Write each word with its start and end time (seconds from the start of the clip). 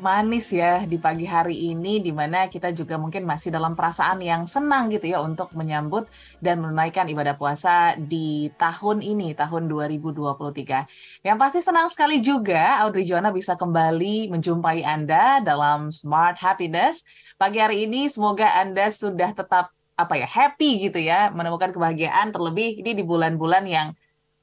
cukup 0.00 0.16
manis 0.16 0.48
ya 0.48 0.80
di 0.88 0.96
pagi 0.96 1.28
hari 1.28 1.76
ini 1.76 2.00
di 2.00 2.08
mana 2.08 2.48
kita 2.48 2.72
juga 2.72 2.96
mungkin 2.96 3.28
masih 3.28 3.52
dalam 3.52 3.76
perasaan 3.76 4.24
yang 4.24 4.48
senang 4.48 4.88
gitu 4.88 5.12
ya 5.12 5.20
untuk 5.20 5.52
menyambut 5.52 6.08
dan 6.40 6.64
menunaikan 6.64 7.04
ibadah 7.04 7.36
puasa 7.36 8.00
di 8.00 8.48
tahun 8.56 9.04
ini, 9.04 9.36
tahun 9.36 9.68
2023. 9.68 10.88
Yang 11.20 11.36
pasti 11.36 11.60
senang 11.60 11.92
sekali 11.92 12.24
juga 12.24 12.80
Audrey 12.80 13.04
Joanna 13.04 13.28
bisa 13.28 13.60
kembali 13.60 14.32
menjumpai 14.32 14.80
Anda 14.88 15.44
dalam 15.44 15.92
Smart 15.92 16.40
Happiness. 16.40 17.04
Pagi 17.36 17.60
hari 17.60 17.84
ini 17.84 18.08
semoga 18.08 18.56
Anda 18.56 18.88
sudah 18.88 19.36
tetap 19.36 19.68
apa 20.00 20.16
ya 20.16 20.24
happy 20.24 20.88
gitu 20.88 20.96
ya 20.96 21.28
menemukan 21.28 21.76
kebahagiaan 21.76 22.32
terlebih 22.32 22.80
ini 22.80 22.96
di 22.96 23.04
bulan-bulan 23.04 23.68
yang 23.68 23.92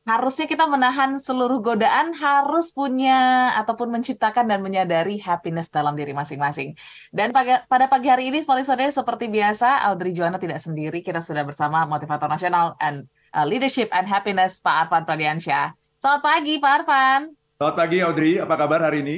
harusnya 0.07 0.47
kita 0.47 0.63
menahan 0.71 1.19
seluruh 1.19 1.59
godaan 1.59 2.15
harus 2.15 2.71
punya 2.71 3.51
ataupun 3.59 3.91
menciptakan 3.91 4.47
dan 4.47 4.63
menyadari 4.63 5.19
happiness 5.19 5.67
dalam 5.67 5.99
diri 5.99 6.15
masing-masing. 6.15 6.79
Dan 7.11 7.35
pada 7.35 7.85
pagi 7.91 8.07
hari 8.07 8.31
ini, 8.31 8.39
small 8.39 8.63
listener, 8.63 8.87
seperti 8.87 9.27
biasa, 9.27 9.83
Audrey 9.83 10.15
Joanna 10.15 10.39
tidak 10.39 10.63
sendiri. 10.63 11.03
Kita 11.03 11.19
sudah 11.19 11.43
bersama 11.43 11.83
motivator 11.83 12.31
nasional 12.31 12.79
and 12.79 13.03
uh, 13.35 13.43
leadership 13.43 13.91
and 13.91 14.07
happiness, 14.07 14.63
Pak 14.63 14.87
Arfan 14.87 15.03
Pradiansyah. 15.03 15.75
Selamat 15.99 16.21
pagi, 16.23 16.53
Pak 16.63 16.71
Arfan. 16.71 17.21
Selamat 17.59 17.75
pagi, 17.75 17.97
Audrey. 17.99 18.33
Apa 18.39 18.55
kabar 18.55 18.79
hari 18.87 19.03
ini? 19.03 19.17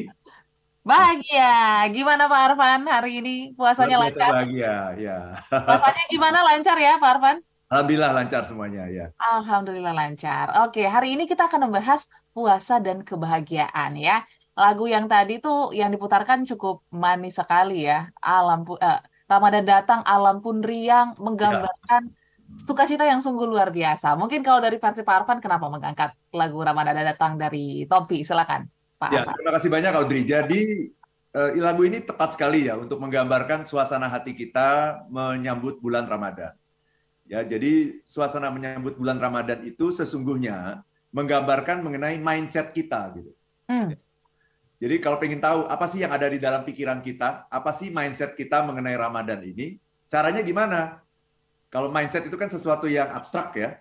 Bahagia. 0.82 1.86
Gimana 1.94 2.26
Pak 2.26 2.42
Arfan 2.50 2.90
hari 2.90 3.22
ini? 3.22 3.54
Puasanya 3.54 4.02
lancar? 4.02 4.42
Bahagia, 4.42 4.98
ya. 4.98 5.38
Puasanya 5.54 6.06
gimana? 6.10 6.42
Lancar 6.42 6.82
ya, 6.82 6.98
Pak 6.98 7.12
Arfan? 7.14 7.38
Alhamdulillah 7.70 8.12
lancar 8.18 8.42
semuanya 8.50 8.90
ya. 8.90 9.14
Alhamdulillah 9.22 9.94
lancar. 9.94 10.66
Oke, 10.66 10.90
hari 10.90 11.14
ini 11.14 11.30
kita 11.30 11.46
akan 11.46 11.70
membahas 11.70 12.10
puasa 12.34 12.82
dan 12.82 13.06
kebahagiaan 13.06 13.94
ya. 13.94 14.26
Lagu 14.58 14.90
yang 14.90 15.06
tadi 15.06 15.38
tuh 15.38 15.70
yang 15.78 15.94
diputarkan 15.94 16.50
cukup 16.50 16.82
manis 16.90 17.38
sekali 17.38 17.86
ya. 17.86 18.10
Alam 18.26 18.66
uh, 18.66 19.00
Ramadan 19.30 19.70
datang, 19.70 20.02
alam 20.02 20.42
pun 20.42 20.66
riang, 20.66 21.14
menggambarkan 21.22 22.10
ya. 22.10 22.14
sukacita 22.58 23.06
yang 23.06 23.22
sungguh 23.22 23.46
luar 23.46 23.70
biasa. 23.70 24.18
Mungkin 24.18 24.42
kalau 24.42 24.66
dari 24.66 24.82
versi 24.82 25.06
Pak 25.06 25.16
Arfan, 25.24 25.38
kenapa 25.38 25.70
mengangkat 25.70 26.18
lagu 26.34 26.58
Ramadan 26.66 26.98
datang 27.06 27.38
dari 27.38 27.86
Tompi? 27.86 28.26
Silakan, 28.26 28.66
Pak 28.98 29.10
ya, 29.14 29.30
Terima 29.30 29.54
kasih 29.54 29.70
banyak, 29.70 29.94
Audrey. 29.94 30.26
Jadi 30.26 30.90
uh, 31.38 31.54
lagu 31.54 31.86
ini 31.86 32.02
tepat 32.02 32.34
sekali 32.34 32.66
ya 32.66 32.82
untuk 32.82 32.98
menggambarkan 32.98 33.70
suasana 33.70 34.10
hati 34.10 34.34
kita 34.34 35.06
menyambut 35.14 35.78
bulan 35.78 36.10
Ramadan. 36.10 36.58
Ya, 37.30 37.46
jadi 37.46 38.02
suasana 38.02 38.50
menyambut 38.50 38.98
bulan 38.98 39.22
Ramadan 39.22 39.62
itu 39.62 39.94
sesungguhnya 39.94 40.82
menggambarkan 41.14 41.86
mengenai 41.86 42.18
mindset 42.18 42.74
kita 42.74 43.14
gitu. 43.14 43.32
Hmm. 43.70 43.94
Jadi 44.82 44.98
kalau 44.98 45.22
pengen 45.22 45.38
tahu 45.38 45.70
apa 45.70 45.86
sih 45.86 46.02
yang 46.02 46.10
ada 46.10 46.26
di 46.26 46.42
dalam 46.42 46.66
pikiran 46.66 47.06
kita, 47.06 47.46
apa 47.46 47.70
sih 47.70 47.94
mindset 47.94 48.34
kita 48.34 48.66
mengenai 48.66 48.98
Ramadan 48.98 49.46
ini, 49.46 49.78
caranya 50.10 50.42
gimana? 50.42 51.06
Kalau 51.70 51.94
mindset 51.94 52.26
itu 52.26 52.34
kan 52.34 52.50
sesuatu 52.50 52.90
yang 52.90 53.14
abstrak 53.14 53.54
ya. 53.54 53.78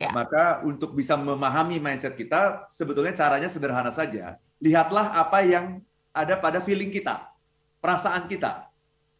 ya. 0.00 0.08
Maka 0.16 0.64
untuk 0.64 0.96
bisa 0.96 1.20
memahami 1.20 1.76
mindset 1.76 2.16
kita, 2.16 2.64
sebetulnya 2.72 3.12
caranya 3.12 3.52
sederhana 3.52 3.92
saja. 3.92 4.40
Lihatlah 4.56 5.20
apa 5.20 5.44
yang 5.44 5.84
ada 6.16 6.40
pada 6.40 6.64
feeling 6.64 6.88
kita, 6.88 7.28
perasaan 7.84 8.24
kita. 8.24 8.72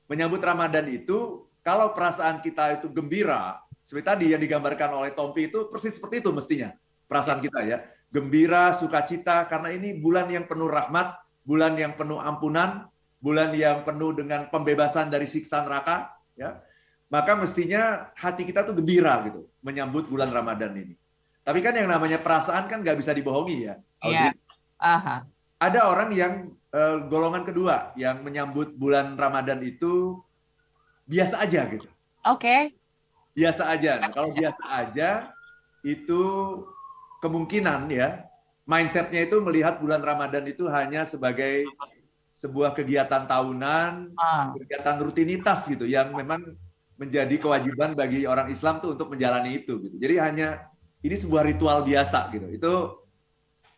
Menyambut 0.09 0.41
Ramadan 0.41 0.89
itu, 0.89 1.45
kalau 1.67 1.93
perasaan 1.93 2.39
kita 2.41 2.81
itu 2.81 2.89
gembira, 2.89 3.66
seperti 3.87 4.03
tadi 4.03 4.27
yang 4.35 4.43
digambarkan 4.43 4.99
oleh 4.99 5.15
Tompi 5.15 5.47
itu 5.47 5.71
persis 5.71 5.95
seperti 5.95 6.19
itu 6.19 6.35
mestinya 6.35 6.75
perasaan 7.07 7.39
kita 7.39 7.63
ya. 7.63 7.87
Gembira 8.11 8.75
sukacita 8.75 9.47
karena 9.47 9.71
ini 9.71 9.95
bulan 9.95 10.27
yang 10.27 10.51
penuh 10.51 10.67
rahmat 10.67 11.15
bulan 11.47 11.79
yang 11.79 11.95
penuh 11.95 12.19
ampunan 12.19 12.91
bulan 13.23 13.55
yang 13.55 13.87
penuh 13.87 14.11
dengan 14.11 14.51
pembebasan 14.51 15.07
dari 15.07 15.31
siksa 15.31 15.63
neraka 15.63 16.19
ya. 16.35 16.59
Maka 17.07 17.39
mestinya 17.39 18.11
hati 18.19 18.43
kita 18.43 18.67
tuh 18.67 18.75
gembira 18.75 19.23
gitu 19.23 19.47
menyambut 19.63 20.11
bulan 20.11 20.35
Ramadan 20.35 20.75
ini. 20.75 20.99
Tapi 21.47 21.63
kan 21.63 21.79
yang 21.79 21.87
namanya 21.87 22.19
perasaan 22.19 22.67
kan 22.67 22.83
nggak 22.83 22.99
bisa 22.99 23.15
dibohongi 23.15 23.71
ya 23.71 23.79
yeah. 24.03 24.35
Aha. 24.83 25.23
ada 25.63 25.81
orang 25.87 26.11
yang 26.11 26.33
uh, 26.75 27.07
golongan 27.07 27.47
kedua 27.47 27.95
yang 27.95 28.27
menyambut 28.27 28.75
bulan 28.75 29.15
Ramadan 29.15 29.63
itu 29.63 30.19
biasa 31.07 31.47
aja 31.47 31.71
gitu. 31.71 31.87
Oke. 32.27 32.35
okay 32.35 32.63
biasa 33.37 33.63
aja. 33.69 34.01
Nah, 34.01 34.11
kalau 34.11 34.33
biasa 34.33 34.65
aja 34.73 35.11
itu 35.85 36.23
kemungkinan 37.21 37.93
ya 37.93 38.25
mindsetnya 38.67 39.29
itu 39.29 39.39
melihat 39.45 39.79
bulan 39.79 40.03
Ramadan 40.03 40.43
itu 40.49 40.67
hanya 40.67 41.07
sebagai 41.07 41.69
sebuah 42.37 42.77
kegiatan 42.77 43.25
tahunan, 43.25 44.17
ah. 44.19 44.53
kegiatan 44.53 44.97
rutinitas 45.01 45.65
gitu 45.69 45.89
yang 45.89 46.13
memang 46.13 46.57
menjadi 46.97 47.37
kewajiban 47.37 47.93
bagi 47.93 48.25
orang 48.25 48.49
Islam 48.49 48.81
tuh 48.81 48.97
untuk 48.97 49.13
menjalani 49.13 49.61
itu 49.63 49.81
gitu. 49.81 49.97
Jadi 49.97 50.15
hanya 50.21 50.69
ini 51.05 51.17
sebuah 51.17 51.45
ritual 51.45 51.85
biasa 51.85 52.33
gitu. 52.33 52.49
Itu 52.51 52.73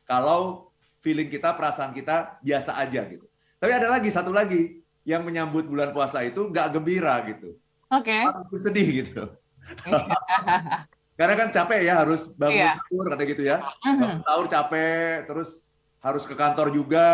kalau 0.07 0.71
feeling 1.03 1.31
kita, 1.31 1.55
perasaan 1.55 1.95
kita 1.95 2.43
biasa 2.43 2.79
aja 2.79 3.07
gitu. 3.07 3.27
Tapi 3.59 3.73
ada 3.75 3.91
lagi 3.91 4.11
satu 4.11 4.31
lagi 4.31 4.83
yang 5.07 5.23
menyambut 5.23 5.67
bulan 5.67 5.91
puasa 5.95 6.23
itu 6.27 6.51
nggak 6.51 6.79
gembira 6.79 7.23
gitu. 7.27 7.59
Oke. 7.91 8.15
Okay. 8.27 8.59
sedih 8.59 8.89
gitu. 9.05 9.23
Karena 11.19 11.35
kan 11.35 11.49
capek 11.51 11.81
ya 11.83 11.95
harus 12.07 12.31
bangun 12.39 12.63
yeah. 12.63 12.79
sahur 12.79 13.07
kata 13.11 13.23
gitu 13.27 13.43
ya. 13.43 13.59
Mm-hmm. 13.59 13.99
Bangun 13.99 14.21
sahur 14.23 14.47
capek, 14.47 15.27
terus 15.27 15.67
harus 15.99 16.23
ke 16.23 16.35
kantor 16.39 16.71
juga 16.71 17.09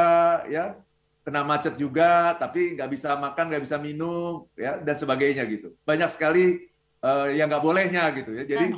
ya, 0.45 0.77
kena 1.25 1.41
macet 1.41 1.81
juga, 1.81 2.37
tapi 2.37 2.77
nggak 2.77 2.91
bisa 2.93 3.17
makan, 3.17 3.49
nggak 3.49 3.65
bisa 3.65 3.81
minum 3.81 4.45
ya 4.61 4.77
dan 4.77 5.01
sebagainya 5.01 5.49
gitu. 5.49 5.73
Banyak 5.89 6.13
sekali 6.13 6.69
uh, 7.01 7.33
yang 7.33 7.49
nggak 7.49 7.65
bolehnya 7.65 8.13
gitu 8.13 8.37
ya. 8.37 8.45
Jadi 8.45 8.77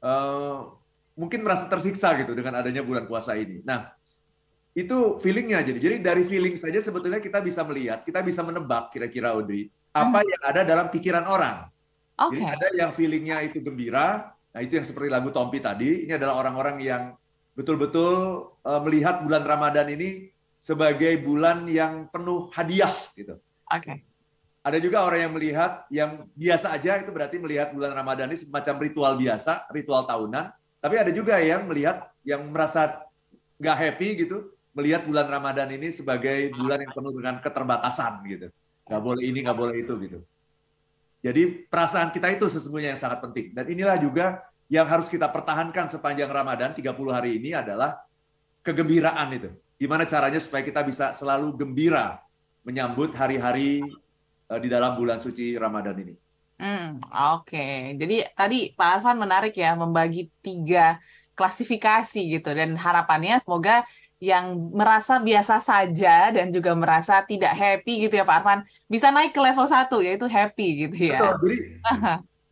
uh, 0.00 0.72
mungkin 1.12 1.44
merasa 1.44 1.68
tersiksa 1.68 2.16
gitu 2.16 2.32
dengan 2.32 2.56
adanya 2.56 2.80
bulan 2.80 3.04
puasa 3.04 3.36
ini. 3.36 3.60
Nah 3.60 3.92
itu 4.72 5.20
feelingnya 5.20 5.64
jadi. 5.64 5.78
Jadi 5.80 5.96
dari 6.00 6.24
feeling 6.24 6.56
saja 6.56 6.80
sebetulnya 6.80 7.20
kita 7.20 7.44
bisa 7.44 7.60
melihat, 7.60 8.08
kita 8.08 8.24
bisa 8.24 8.40
menebak 8.40 8.88
kira-kira 8.88 9.36
Audrey 9.36 9.68
apa 9.96 10.20
mm. 10.20 10.28
yang 10.28 10.42
ada 10.48 10.60
dalam 10.64 10.86
pikiran 10.92 11.24
orang. 11.24 11.68
Okay. 12.16 12.40
Jadi 12.40 12.42
ada 12.48 12.66
yang 12.72 12.90
feelingnya 12.96 13.44
itu 13.44 13.60
gembira, 13.60 14.32
nah 14.56 14.60
itu 14.64 14.80
yang 14.80 14.88
seperti 14.88 15.12
lagu 15.12 15.28
Tompi 15.28 15.60
tadi, 15.60 16.08
ini 16.08 16.12
adalah 16.16 16.40
orang-orang 16.40 16.80
yang 16.80 17.02
betul-betul 17.52 18.12
uh, 18.64 18.80
melihat 18.80 19.20
bulan 19.20 19.44
Ramadan 19.44 19.88
ini 19.92 20.32
sebagai 20.56 21.20
bulan 21.20 21.68
yang 21.68 22.08
penuh 22.08 22.48
hadiah 22.56 22.92
gitu. 23.12 23.36
Oke. 23.68 23.84
Okay. 23.84 23.96
Ada 24.66 24.82
juga 24.82 25.06
orang 25.06 25.20
yang 25.28 25.32
melihat 25.36 25.86
yang 25.94 26.26
biasa 26.34 26.74
aja 26.74 26.98
itu 26.98 27.14
berarti 27.14 27.38
melihat 27.38 27.70
bulan 27.70 27.94
Ramadan 27.94 28.34
ini 28.34 28.42
semacam 28.42 28.74
ritual 28.82 29.14
biasa, 29.14 29.70
ritual 29.70 30.02
tahunan. 30.10 30.50
Tapi 30.82 30.94
ada 30.98 31.12
juga 31.14 31.38
yang 31.38 31.70
melihat 31.70 32.10
yang 32.26 32.42
merasa 32.50 33.06
nggak 33.62 33.76
happy 33.78 34.26
gitu, 34.26 34.50
melihat 34.74 35.06
bulan 35.06 35.30
Ramadan 35.30 35.70
ini 35.70 35.94
sebagai 35.94 36.50
bulan 36.50 36.82
yang 36.82 36.92
penuh 36.92 37.12
dengan 37.14 37.38
keterbatasan 37.38 38.26
gitu. 38.26 38.46
Nggak 38.90 39.02
boleh 39.06 39.22
ini, 39.22 39.38
nggak 39.46 39.58
boleh 39.58 39.76
itu 39.86 39.94
gitu. 40.02 40.18
Jadi 41.26 41.66
perasaan 41.66 42.14
kita 42.14 42.30
itu 42.30 42.46
sesungguhnya 42.46 42.94
yang 42.94 43.00
sangat 43.02 43.18
penting. 43.18 43.50
Dan 43.50 43.66
inilah 43.66 43.98
juga 43.98 44.46
yang 44.70 44.86
harus 44.86 45.10
kita 45.10 45.26
pertahankan 45.26 45.90
sepanjang 45.90 46.30
Ramadan 46.30 46.70
30 46.70 46.94
hari 47.10 47.42
ini 47.42 47.50
adalah 47.50 47.98
kegembiraan 48.62 49.34
itu. 49.34 49.50
Gimana 49.74 50.06
caranya 50.06 50.38
supaya 50.38 50.62
kita 50.62 50.86
bisa 50.86 51.10
selalu 51.18 51.50
gembira 51.58 52.22
menyambut 52.62 53.10
hari-hari 53.18 53.82
eh, 54.46 54.60
di 54.62 54.68
dalam 54.70 54.94
bulan 54.94 55.18
suci 55.18 55.58
Ramadan 55.58 55.98
ini. 55.98 56.14
Hmm, 56.56 57.02
Oke, 57.36 57.52
okay. 57.52 57.76
jadi 58.00 58.32
tadi 58.32 58.72
Pak 58.72 58.88
Arfan 59.02 59.20
menarik 59.20 59.52
ya 59.60 59.76
membagi 59.76 60.32
tiga 60.40 60.96
klasifikasi 61.36 62.16
gitu 62.16 62.48
dan 62.48 62.80
harapannya 62.80 63.36
semoga 63.44 63.84
yang 64.16 64.72
merasa 64.72 65.20
biasa 65.20 65.60
saja 65.60 66.32
dan 66.32 66.48
juga 66.48 66.72
merasa 66.72 67.20
tidak 67.28 67.52
happy 67.52 68.08
gitu 68.08 68.16
ya 68.16 68.24
Pak 68.24 68.36
Arfan 68.40 68.60
bisa 68.88 69.12
naik 69.12 69.36
ke 69.36 69.40
level 69.44 69.68
satu 69.68 70.00
yaitu 70.00 70.24
happy 70.24 70.88
gitu 70.88 71.12
ya. 71.12 71.20
Betul, 71.20 71.36
jadi 71.44 71.58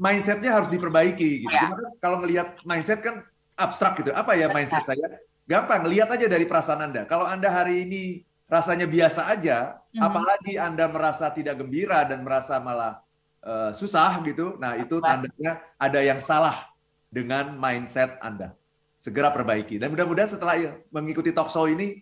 mindsetnya 0.04 0.50
harus 0.52 0.68
diperbaiki 0.68 1.48
gitu. 1.48 1.54
Ya. 1.54 1.72
kalau 2.04 2.20
melihat 2.20 2.60
mindset 2.68 3.00
kan 3.00 3.24
abstrak 3.56 3.96
gitu. 4.04 4.12
Apa 4.12 4.36
ya 4.36 4.52
mindset 4.52 4.84
saya? 4.84 5.24
Gampang, 5.44 5.84
lihat 5.88 6.08
aja 6.08 6.24
dari 6.24 6.48
perasaan 6.48 6.88
Anda. 6.88 7.04
Kalau 7.04 7.28
Anda 7.28 7.52
hari 7.52 7.84
ini 7.84 8.02
rasanya 8.48 8.88
biasa 8.88 9.28
aja, 9.28 9.76
mm 9.92 10.00
-hmm. 10.00 10.00
apalagi 10.00 10.54
Anda 10.56 10.88
merasa 10.88 11.28
tidak 11.32 11.60
gembira 11.60 12.04
dan 12.08 12.24
merasa 12.24 12.60
malah 12.60 13.04
uh, 13.44 13.72
susah 13.76 14.24
gitu, 14.24 14.56
nah 14.56 14.76
itu 14.76 15.00
tandanya 15.04 15.60
ada 15.76 16.00
yang 16.00 16.20
salah 16.20 16.72
dengan 17.12 17.56
mindset 17.60 18.16
Anda 18.24 18.56
segera 19.04 19.28
perbaiki. 19.28 19.76
Dan 19.76 19.92
mudah-mudahan 19.92 20.32
setelah 20.32 20.80
mengikuti 20.88 21.28
talk 21.36 21.52
show 21.52 21.68
ini 21.68 22.00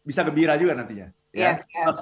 bisa 0.00 0.24
gembira 0.24 0.56
juga 0.56 0.72
nantinya. 0.72 1.12
Ya. 1.36 1.60
Yes, 1.60 1.60
yes. 1.68 2.00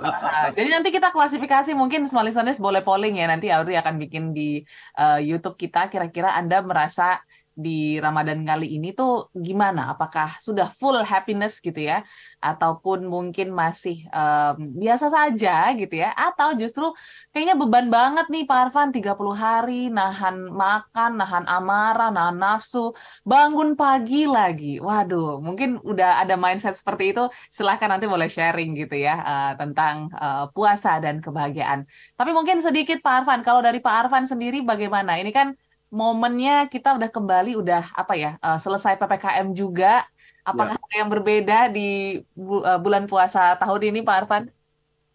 Jadi 0.54 0.68
nanti 0.70 0.94
kita 0.94 1.10
klasifikasi 1.10 1.74
mungkin 1.74 2.06
small 2.06 2.30
listeners 2.30 2.62
boleh 2.62 2.78
polling 2.86 3.18
ya 3.18 3.26
nanti 3.26 3.50
Audrey 3.50 3.74
akan 3.74 3.98
bikin 3.98 4.30
di 4.30 4.62
uh, 4.94 5.18
YouTube 5.18 5.58
kita 5.58 5.90
kira-kira 5.90 6.30
Anda 6.38 6.62
merasa 6.62 7.18
di 7.56 7.96
Ramadan 7.96 8.44
kali 8.44 8.76
ini 8.76 8.92
tuh 8.92 9.32
gimana? 9.32 9.96
Apakah 9.96 10.36
sudah 10.44 10.68
full 10.68 11.00
happiness 11.00 11.58
gitu 11.64 11.80
ya? 11.80 12.04
Ataupun 12.44 13.08
mungkin 13.08 13.56
masih 13.56 14.04
um, 14.12 14.76
biasa 14.76 15.08
saja 15.08 15.72
gitu 15.72 15.96
ya? 15.96 16.12
Atau 16.12 16.52
justru 16.60 16.92
kayaknya 17.32 17.56
beban 17.56 17.88
banget 17.88 18.28
nih 18.28 18.44
Pak 18.44 18.68
Arfan 18.68 18.92
30 18.92 19.08
hari 19.32 19.88
nahan 19.88 20.52
makan, 20.52 21.10
nahan 21.16 21.44
amarah, 21.48 22.12
nahan 22.12 22.36
nafsu, 22.36 22.92
bangun 23.24 23.72
pagi 23.72 24.28
lagi. 24.28 24.76
Waduh, 24.76 25.40
mungkin 25.40 25.80
udah 25.80 26.20
ada 26.20 26.36
mindset 26.36 26.76
seperti 26.76 27.16
itu. 27.16 27.24
Silahkan 27.48 27.88
nanti 27.88 28.04
boleh 28.04 28.28
sharing 28.28 28.76
gitu 28.76 29.00
ya 29.00 29.16
uh, 29.24 29.52
tentang 29.56 30.12
uh, 30.12 30.52
puasa 30.52 31.00
dan 31.00 31.24
kebahagiaan. 31.24 31.88
Tapi 32.20 32.30
mungkin 32.36 32.60
sedikit 32.60 33.00
Pak 33.00 33.24
Arfan, 33.24 33.40
kalau 33.40 33.64
dari 33.64 33.80
Pak 33.80 33.94
Arfan 34.06 34.28
sendiri 34.28 34.60
bagaimana? 34.60 35.16
Ini 35.16 35.32
kan 35.32 35.56
momennya 35.90 36.66
kita 36.66 36.98
udah 36.98 37.10
kembali 37.10 37.58
udah 37.58 37.94
apa 37.94 38.14
ya 38.18 38.30
uh, 38.42 38.58
selesai 38.58 38.98
ppkm 38.98 39.54
juga 39.54 40.02
apakah 40.46 40.78
ya. 40.78 40.82
ada 40.82 40.94
yang 40.98 41.10
berbeda 41.10 41.58
di 41.70 42.22
bu, 42.34 42.62
uh, 42.62 42.78
bulan 42.78 43.10
puasa 43.10 43.54
tahun 43.58 43.94
ini 43.94 44.00
pak 44.06 44.16
Arfan? 44.26 44.44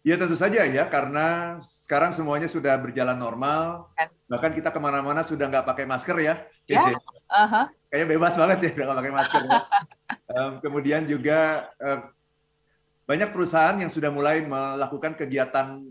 Ya 0.02 0.18
tentu 0.18 0.34
saja 0.34 0.66
ya 0.66 0.84
karena 0.90 1.60
sekarang 1.78 2.10
semuanya 2.10 2.48
sudah 2.48 2.74
berjalan 2.80 3.14
normal 3.14 3.92
yes. 4.00 4.24
bahkan 4.26 4.50
kita 4.52 4.72
ke 4.72 4.80
mana-mana 4.80 5.20
sudah 5.24 5.48
nggak 5.48 5.66
pakai 5.68 5.84
masker 5.84 6.16
ya. 6.20 6.34
Ya. 6.68 6.92
Uh 7.32 7.48
-huh. 7.48 7.66
Kayaknya 7.88 8.08
bebas 8.16 8.34
banget 8.36 8.58
ya 8.64 8.70
nggak 8.76 8.98
pakai 8.98 9.12
masker. 9.12 9.42
ya. 9.44 9.60
um, 10.36 10.52
kemudian 10.60 11.02
juga 11.04 11.68
uh, 11.80 12.00
banyak 13.06 13.28
perusahaan 13.34 13.76
yang 13.76 13.90
sudah 13.90 14.08
mulai 14.08 14.40
melakukan 14.40 15.18
kegiatan 15.18 15.84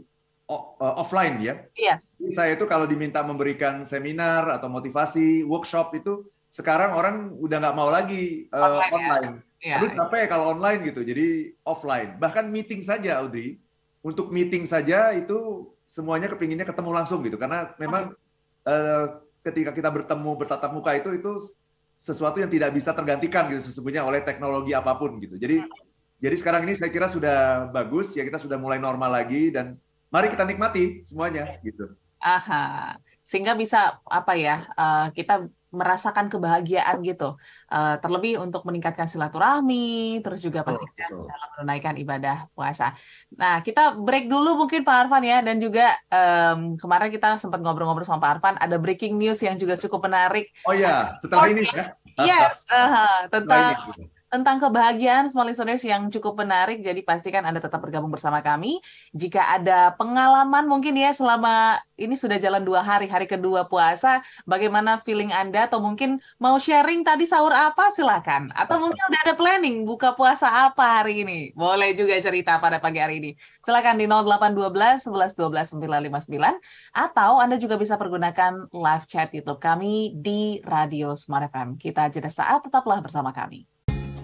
offline 0.79 1.39
ya. 1.39 1.63
Yes. 1.79 2.19
Saya 2.35 2.59
itu 2.59 2.67
kalau 2.67 2.83
diminta 2.85 3.23
memberikan 3.23 3.87
seminar 3.87 4.51
atau 4.51 4.67
motivasi, 4.67 5.47
workshop 5.47 5.95
itu 5.95 6.27
sekarang 6.51 6.91
orang 6.91 7.31
udah 7.39 7.57
nggak 7.63 7.77
mau 7.79 7.87
lagi 7.87 8.51
uh, 8.51 8.83
online. 8.91 8.91
online. 8.91 9.33
Ya. 9.61 9.77
Aduh 9.77 9.93
capek 9.93 10.25
kalau 10.27 10.57
online 10.57 10.81
gitu, 10.83 11.05
jadi 11.05 11.53
offline. 11.63 12.17
Bahkan 12.17 12.49
meeting 12.49 12.81
saja, 12.83 13.21
Audrey. 13.21 13.61
Untuk 14.01 14.33
meeting 14.33 14.65
saja 14.65 15.13
itu 15.13 15.69
semuanya 15.85 16.25
kepinginnya 16.25 16.65
ketemu 16.65 16.89
langsung 16.89 17.21
gitu, 17.21 17.37
karena 17.37 17.69
memang 17.77 18.17
uh, 18.65 19.21
ketika 19.45 19.69
kita 19.69 19.93
bertemu 19.93 20.31
bertatap 20.37 20.73
muka 20.73 20.97
itu 20.97 21.13
itu 21.13 21.53
sesuatu 22.01 22.41
yang 22.41 22.49
tidak 22.49 22.73
bisa 22.73 22.97
tergantikan 22.97 23.45
gitu 23.53 23.69
sesungguhnya 23.69 24.01
oleh 24.01 24.25
teknologi 24.25 24.73
apa 24.73 24.97
pun 24.97 25.21
gitu. 25.21 25.37
Jadi 25.37 25.61
jadi 26.17 26.35
sekarang 26.37 26.65
ini 26.65 26.73
saya 26.73 26.89
kira 26.89 27.05
sudah 27.05 27.69
bagus 27.69 28.17
ya 28.17 28.25
kita 28.25 28.41
sudah 28.41 28.57
mulai 28.57 28.81
normal 28.81 29.13
lagi 29.13 29.53
dan 29.53 29.77
mari 30.11 30.27
kita 30.29 30.43
nikmati 30.43 31.01
semuanya 31.07 31.57
gitu. 31.63 31.95
Aha, 32.21 32.99
sehingga 33.25 33.57
bisa 33.57 33.97
apa 34.05 34.37
ya 34.37 34.69
uh, 34.77 35.09
kita 35.15 35.49
merasakan 35.71 36.27
kebahagiaan 36.27 36.99
gitu, 36.99 37.39
uh, 37.71 37.95
terlebih 38.03 38.43
untuk 38.43 38.67
meningkatkan 38.67 39.07
silaturahmi, 39.07 40.19
terus 40.19 40.43
juga 40.43 40.67
pasti 40.67 40.83
oh, 40.83 41.23
dalam 41.31 41.49
menunaikan 41.55 41.95
ibadah 41.95 42.51
puasa. 42.51 42.91
Nah, 43.39 43.63
kita 43.63 43.95
break 43.95 44.27
dulu 44.27 44.59
mungkin 44.59 44.83
Pak 44.83 45.07
Arfan 45.07 45.23
ya, 45.23 45.39
dan 45.39 45.63
juga 45.63 45.95
um, 46.11 46.75
kemarin 46.75 47.07
kita 47.07 47.39
sempat 47.39 47.63
ngobrol-ngobrol 47.63 48.03
sama 48.03 48.19
Pak 48.19 48.31
Arfan, 48.35 48.55
ada 48.59 48.75
breaking 48.75 49.15
news 49.15 49.39
yang 49.39 49.55
juga 49.55 49.79
cukup 49.79 50.11
menarik. 50.11 50.51
Oh 50.67 50.75
ya, 50.75 51.15
setelah 51.23 51.47
okay. 51.47 51.55
ini 51.55 51.63
ya? 51.71 51.95
Yes, 52.19 52.67
uh, 52.67 53.31
tentang 53.31 53.95
tentang 54.31 54.63
kebahagiaan 54.63 55.27
small 55.27 55.51
listeners 55.51 55.83
yang 55.83 56.07
cukup 56.07 56.39
menarik. 56.39 56.79
Jadi 56.79 57.03
pastikan 57.03 57.43
Anda 57.43 57.59
tetap 57.59 57.83
bergabung 57.83 58.15
bersama 58.15 58.39
kami. 58.39 58.79
Jika 59.11 59.43
ada 59.59 59.91
pengalaman 59.99 60.71
mungkin 60.71 60.95
ya 60.95 61.11
selama 61.11 61.83
ini 61.99 62.15
sudah 62.15 62.39
jalan 62.39 62.63
dua 62.63 62.79
hari, 62.79 63.11
hari 63.11 63.27
kedua 63.27 63.67
puasa, 63.67 64.23
bagaimana 64.47 65.03
feeling 65.03 65.35
Anda 65.35 65.67
atau 65.67 65.83
mungkin 65.83 66.23
mau 66.39 66.55
sharing 66.55 67.03
tadi 67.03 67.27
sahur 67.27 67.51
apa 67.51 67.91
silakan. 67.91 68.55
Atau 68.55 68.79
mungkin 68.79 69.03
udah 69.11 69.21
ada 69.27 69.35
planning 69.35 69.83
buka 69.83 70.15
puasa 70.15 70.47
apa 70.47 71.03
hari 71.03 71.27
ini. 71.27 71.51
Boleh 71.51 71.91
juga 71.91 72.15
cerita 72.23 72.55
pada 72.63 72.79
pagi 72.79 73.03
hari 73.03 73.19
ini. 73.19 73.31
Silakan 73.59 73.99
di 73.99 74.07
0812 74.07 75.11
11 75.11 75.35
12 75.35 75.75
959 75.75 76.31
atau 76.95 77.31
Anda 77.35 77.59
juga 77.59 77.75
bisa 77.75 77.99
pergunakan 77.99 78.71
live 78.71 79.05
chat 79.11 79.35
YouTube 79.35 79.59
kami 79.59 80.15
di 80.15 80.63
Radio 80.63 81.19
Smart 81.19 81.51
FM. 81.51 81.75
Kita 81.75 82.07
jeda 82.07 82.31
saat 82.31 82.63
tetaplah 82.63 83.03
bersama 83.03 83.35
kami. 83.35 83.67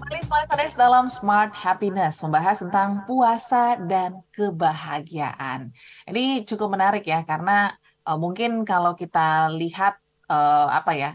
Smart 0.08 0.48
dalam 0.80 1.12
Smart 1.12 1.52
Happiness 1.52 2.24
membahas 2.24 2.64
tentang 2.64 3.04
puasa 3.04 3.76
dan 3.76 4.24
kebahagiaan. 4.32 5.76
Ini 6.08 6.48
cukup 6.48 6.80
menarik 6.80 7.04
ya 7.04 7.28
karena 7.28 7.76
uh, 8.08 8.16
mungkin 8.16 8.64
kalau 8.64 8.96
kita 8.96 9.52
lihat 9.52 10.00
uh, 10.32 10.72
apa 10.72 10.96
ya 10.96 11.12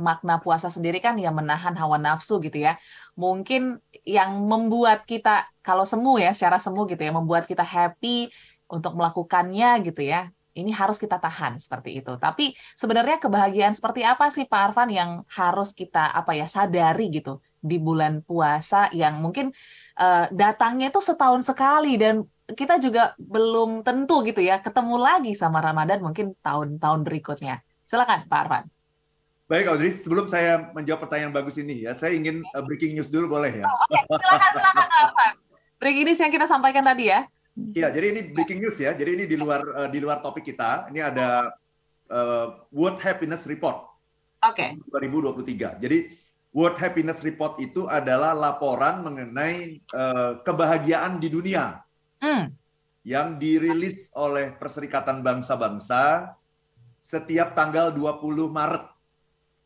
makna 0.00 0.40
puasa 0.40 0.72
sendiri 0.72 1.04
kan 1.04 1.20
ya 1.20 1.28
menahan 1.28 1.76
hawa 1.76 2.00
nafsu 2.00 2.40
gitu 2.40 2.64
ya. 2.64 2.80
Mungkin 3.12 3.76
yang 4.08 4.40
membuat 4.48 5.04
kita 5.04 5.44
kalau 5.60 5.84
semu 5.84 6.16
ya 6.16 6.32
secara 6.32 6.56
semu 6.56 6.88
gitu 6.88 7.04
ya 7.04 7.12
membuat 7.12 7.44
kita 7.44 7.60
happy 7.60 8.32
untuk 8.72 8.96
melakukannya 8.96 9.84
gitu 9.84 10.00
ya 10.00 10.32
ini 10.56 10.72
harus 10.72 10.96
kita 10.96 11.20
tahan 11.20 11.60
seperti 11.60 12.00
itu. 12.00 12.16
Tapi 12.16 12.56
sebenarnya 12.72 13.20
kebahagiaan 13.20 13.76
seperti 13.76 14.00
apa 14.00 14.32
sih 14.32 14.48
Pak 14.48 14.72
Arfan 14.72 14.88
yang 14.88 15.28
harus 15.28 15.76
kita 15.76 16.08
apa 16.08 16.32
ya 16.32 16.48
sadari 16.48 17.12
gitu 17.12 17.44
di 17.60 17.76
bulan 17.76 18.24
puasa 18.24 18.88
yang 18.96 19.20
mungkin 19.20 19.52
uh, 20.00 20.26
datangnya 20.32 20.88
itu 20.88 21.00
setahun 21.04 21.44
sekali 21.44 22.00
dan 22.00 22.24
kita 22.50 22.82
juga 22.82 23.14
belum 23.20 23.86
tentu 23.86 24.26
gitu 24.26 24.42
ya 24.42 24.58
ketemu 24.58 24.96
lagi 24.98 25.32
sama 25.38 25.62
Ramadan 25.62 26.02
mungkin 26.02 26.34
tahun-tahun 26.42 27.00
berikutnya. 27.06 27.62
Silakan 27.86 28.26
Pak 28.26 28.40
Arfan. 28.46 28.64
Baik 29.50 29.66
Audrey, 29.66 29.90
sebelum 29.90 30.30
saya 30.30 30.70
menjawab 30.70 31.10
pertanyaan 31.10 31.34
bagus 31.34 31.58
ini 31.58 31.82
ya, 31.82 31.90
saya 31.90 32.14
ingin 32.14 32.46
uh, 32.54 32.62
breaking 32.62 32.94
news 32.94 33.10
dulu 33.10 33.34
boleh 33.34 33.50
ya? 33.50 33.66
Oh, 33.66 33.74
Oke, 33.82 33.98
okay. 33.98 34.02
silakan 34.06 34.50
silakan 34.54 34.86
Pak 34.86 35.00
Arfan. 35.10 35.32
Breaking 35.82 36.04
news 36.06 36.20
yang 36.22 36.32
kita 36.32 36.46
sampaikan 36.46 36.84
tadi 36.86 37.10
ya. 37.10 37.26
Iya, 37.58 37.88
jadi 37.90 38.06
ini 38.14 38.20
breaking 38.30 38.62
news 38.62 38.78
ya. 38.78 38.94
Jadi 38.94 39.10
ini 39.20 39.24
di 39.26 39.34
luar 39.34 39.60
uh, 39.74 39.88
di 39.90 39.98
luar 39.98 40.22
topik 40.22 40.46
kita. 40.46 40.86
Ini 40.94 41.00
ada 41.02 41.50
uh, 42.14 42.62
World 42.70 43.02
Happiness 43.02 43.42
Report. 43.50 43.90
Oke. 44.46 44.78
Okay. 44.78 45.02
2023. 45.10 45.82
Jadi 45.82 45.98
World 46.50 46.78
Happiness 46.82 47.22
Report 47.22 47.58
itu 47.62 47.86
adalah 47.86 48.34
laporan 48.34 49.06
mengenai 49.06 49.78
uh, 49.94 50.42
kebahagiaan 50.42 51.22
di 51.22 51.30
dunia 51.30 51.78
mm. 52.18 52.50
yang 53.06 53.38
dirilis 53.38 54.10
oleh 54.18 54.50
Perserikatan 54.58 55.22
Bangsa-Bangsa 55.22 56.34
setiap 56.98 57.54
tanggal 57.54 57.94
20 57.94 58.50
Maret. 58.50 58.84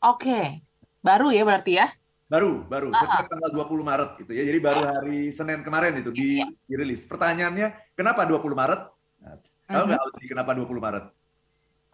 Oke, 0.05 0.29
okay. 0.29 0.47
baru 1.01 1.33
ya 1.33 1.45
berarti 1.49 1.73
ya? 1.81 1.89
Baru, 2.29 2.65
baru. 2.69 2.93
Uh 2.93 2.97
-huh. 2.97 3.01
Setiap 3.05 3.27
tanggal 3.33 3.51
20 3.53 3.85
Maret 3.85 4.11
gitu 4.21 4.33
ya. 4.37 4.43
Jadi 4.45 4.59
baru 4.61 4.83
hari 4.85 5.33
Senin 5.33 5.61
kemarin 5.65 5.97
itu 6.01 6.13
di, 6.13 6.41
iya. 6.41 6.49
dirilis. 6.69 7.05
Pertanyaannya, 7.09 7.97
kenapa 7.97 8.29
20 8.29 8.53
Maret? 8.53 8.81
Nah, 9.25 9.37
tahu 9.69 9.85
nggak 9.89 10.01
uh 10.01 10.09
-huh. 10.09 10.29
kenapa 10.29 10.51
20 10.57 10.69
Maret? 10.69 11.05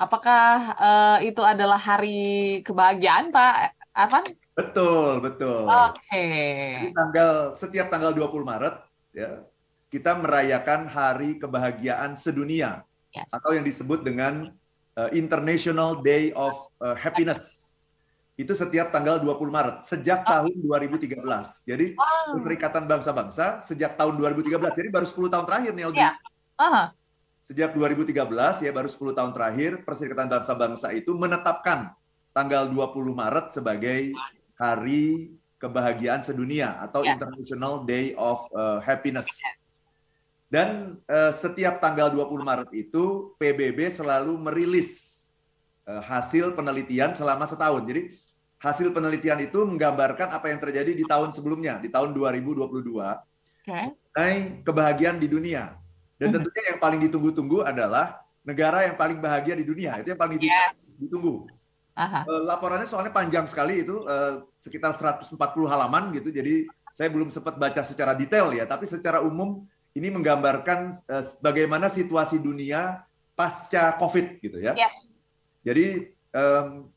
Apakah 0.01 0.51
uh, 0.81 1.19
itu 1.21 1.43
adalah 1.45 1.77
hari 1.77 2.63
kebahagiaan, 2.65 3.31
Pak 3.31 3.55
Arfan? 3.93 4.33
Betul, 4.61 5.13
betul. 5.25 5.65
Oke. 5.65 5.97
Okay. 6.05 6.93
tanggal 6.93 7.57
setiap 7.57 7.89
tanggal 7.89 8.13
20 8.13 8.45
Maret 8.45 8.77
ya, 9.17 9.41
kita 9.89 10.21
merayakan 10.21 10.85
hari 10.87 11.41
kebahagiaan 11.41 12.13
sedunia 12.13 12.85
yes. 13.17 13.33
atau 13.33 13.57
yang 13.57 13.65
disebut 13.65 14.05
dengan 14.05 14.53
uh, 15.01 15.11
International 15.17 15.99
Day 16.05 16.31
of 16.37 16.55
uh, 16.85 16.93
Happiness. 16.93 17.73
Itu 18.37 18.57
setiap 18.57 18.89
tanggal 18.89 19.21
20 19.21 19.37
Maret 19.53 19.77
sejak 19.85 20.25
oh. 20.25 20.29
tahun 20.29 20.53
2013. 20.65 21.21
Jadi 21.65 21.97
wow. 21.97 22.37
Perserikatan 22.37 22.85
Bangsa-Bangsa 22.89 23.61
sejak 23.65 23.97
tahun 23.97 24.17
2013. 24.17 24.57
Jadi 24.77 24.89
baru 24.89 25.07
10 25.09 25.33
tahun 25.33 25.45
terakhir 25.45 25.73
nih 25.77 25.85
Aldi. 25.89 26.01
Yeah. 26.01 26.15
Uh 26.61 26.65
-huh. 26.65 26.87
Sejak 27.41 27.73
2013 27.73 28.13
ya 28.65 28.71
baru 28.73 28.89
10 28.89 29.17
tahun 29.17 29.33
terakhir 29.33 29.71
Perserikatan 29.89 30.29
Bangsa-Bangsa 30.29 30.93
itu 30.93 31.17
menetapkan 31.17 31.93
tanggal 32.31 32.71
20 32.71 33.11
Maret 33.11 33.47
sebagai 33.51 34.15
Hari 34.61 35.33
Kebahagiaan 35.57 36.21
Sedunia 36.21 36.77
atau 36.81 37.05
yeah. 37.05 37.17
International 37.17 37.85
Day 37.89 38.13
of 38.21 38.45
uh, 38.53 38.81
Happiness. 38.85 39.29
Dan 40.51 40.99
uh, 41.09 41.33
setiap 41.33 41.81
tanggal 41.81 42.13
20 42.13 42.43
Maret 42.43 42.71
itu 42.75 43.33
PBB 43.41 43.89
selalu 43.93 44.37
merilis 44.41 45.23
uh, 45.89 46.01
hasil 46.01 46.53
penelitian 46.57 47.13
selama 47.13 47.45
setahun. 47.49 47.87
Jadi 47.89 48.17
hasil 48.61 48.93
penelitian 48.93 49.41
itu 49.41 49.63
menggambarkan 49.65 50.33
apa 50.33 50.53
yang 50.53 50.61
terjadi 50.61 50.93
di 50.93 51.05
tahun 51.09 51.33
sebelumnya, 51.33 51.81
di 51.81 51.89
tahun 51.89 52.13
2022. 52.13 52.69
Okay. 53.61 53.93
kebahagiaan 54.67 55.21
di 55.21 55.29
dunia. 55.31 55.77
Dan 56.17 56.33
mm-hmm. 56.33 56.37
tentunya 56.41 56.63
yang 56.75 56.81
paling 56.81 57.01
ditunggu-tunggu 57.05 57.63
adalah 57.63 58.21
negara 58.43 58.89
yang 58.89 58.97
paling 58.97 59.21
bahagia 59.21 59.55
di 59.55 59.65
dunia. 59.65 60.01
Itu 60.01 60.13
yang 60.13 60.21
paling 60.21 60.41
yes. 60.41 60.99
ditunggu. 60.99 61.49
Aha. 62.01 62.25
Uh, 62.25 62.49
laporannya 62.49 62.89
soalnya 62.89 63.13
panjang 63.13 63.45
sekali 63.45 63.85
itu 63.85 64.01
uh, 64.09 64.49
sekitar 64.57 64.97
140 64.97 65.37
halaman 65.69 66.17
gitu. 66.17 66.33
Jadi 66.33 66.65
saya 66.97 67.13
belum 67.13 67.29
sempat 67.29 67.61
baca 67.61 67.85
secara 67.85 68.17
detail 68.17 68.49
ya, 68.57 68.65
tapi 68.65 68.89
secara 68.89 69.21
umum 69.21 69.69
ini 69.93 70.09
menggambarkan 70.09 70.97
uh, 71.13 71.25
bagaimana 71.45 71.93
situasi 71.93 72.41
dunia 72.41 73.05
pasca 73.37 74.01
Covid 74.01 74.41
gitu 74.41 74.65
ya. 74.65 74.73
Yes. 74.73 75.13
Jadi 75.61 76.09
um, 76.33 76.89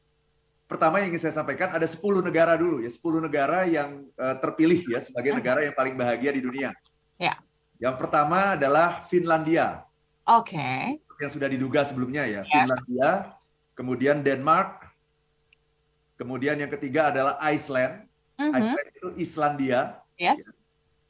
pertama 0.72 1.03
yang 1.03 1.12
ingin 1.12 1.27
saya 1.27 1.36
sampaikan 1.43 1.75
ada 1.75 1.83
10 1.83 2.00
negara 2.24 2.55
dulu 2.55 2.79
ya, 2.79 2.91
10 2.91 3.27
negara 3.27 3.67
yang 3.67 4.07
uh, 4.15 4.36
terpilih 4.39 4.88
ya 4.88 5.00
sebagai 5.03 5.36
negara 5.36 5.67
yang 5.67 5.75
paling 5.75 6.00
bahagia 6.00 6.31
di 6.31 6.41
dunia. 6.41 6.72
Ya. 7.19 7.36
Yang 7.75 7.95
pertama 8.00 8.55
adalah 8.55 9.03
Finlandia. 9.07 9.83
Oke. 10.24 10.55
Okay. 10.55 10.83
Yang 11.19 11.31
sudah 11.39 11.50
diduga 11.51 11.83
sebelumnya 11.83 12.24
ya, 12.24 12.41
ya. 12.43 12.51
Finlandia, 12.51 13.10
kemudian 13.75 14.24
Denmark, 14.24 14.83
kemudian 16.24 16.56
yang 16.56 16.72
ketiga 16.72 17.12
adalah 17.12 17.36
Iceland. 17.44 18.08
Mm 18.39 18.48
-hmm. 18.48 18.56
Iceland 18.56 18.89
itu 18.96 19.08
Islandia. 19.20 19.82
Yes. 20.15 20.48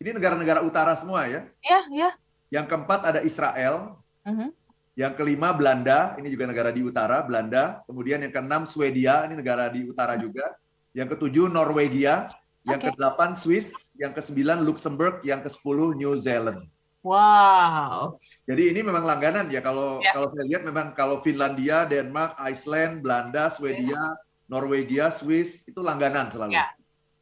Ini 0.01 0.17
negara-negara 0.17 0.65
utara 0.65 0.97
semua 0.97 1.29
ya. 1.29 1.45
Ya, 1.61 1.69
yeah, 1.69 1.83
ya. 1.87 2.01
Yeah. 2.01 2.13
Yang 2.49 2.65
keempat 2.73 3.01
ada 3.05 3.19
Israel. 3.21 4.01
Mm 4.25 4.33
-hmm. 4.33 4.49
Yang 4.93 5.13
kelima 5.17 5.49
Belanda, 5.53 6.13
ini 6.21 6.29
juga 6.29 6.45
negara 6.45 6.69
di 6.69 6.81
utara, 6.85 7.21
Belanda. 7.25 7.81
Kemudian 7.89 8.21
yang 8.21 8.33
keenam 8.33 8.69
Swedia, 8.69 9.25
ini 9.25 9.37
negara 9.37 9.69
di 9.69 9.89
utara 9.89 10.13
juga. 10.17 10.53
Yang 10.93 11.17
ketujuh 11.17 11.49
Norwegia, 11.49 12.29
yang 12.61 12.77
okay. 12.77 12.93
kedelapan 12.93 13.33
Swiss, 13.33 13.73
yang 13.97 14.13
kesembilan 14.13 14.61
Luxembourg, 14.61 15.25
yang 15.25 15.41
kesepuluh 15.41 15.97
New 15.97 16.21
Zealand. 16.21 16.69
Wow. 17.03 18.15
Jadi 18.47 18.71
ini 18.71 18.79
memang 18.79 19.03
langganan 19.03 19.51
ya 19.51 19.59
kalau 19.59 19.99
yeah. 19.99 20.15
kalau 20.15 20.31
saya 20.31 20.45
lihat 20.47 20.63
memang 20.63 20.95
kalau 20.95 21.19
Finlandia, 21.19 21.83
Denmark, 21.83 22.39
Iceland, 22.39 23.03
Belanda, 23.03 23.51
Swedia, 23.51 23.91
yeah. 23.91 24.11
Norwegia, 24.47 25.09
Swiss 25.09 25.63
itu 25.65 25.79
langganan 25.79 26.29
selalu. 26.29 26.55
Yeah. 26.57 26.69